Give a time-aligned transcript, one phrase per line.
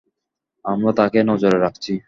[0.65, 1.93] আমরা তাকে নজরে রাখছি।